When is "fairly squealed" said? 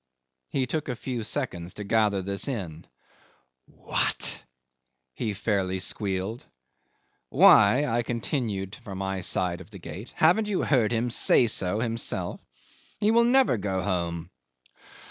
5.35-6.43